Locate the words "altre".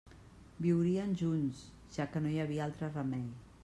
2.71-2.95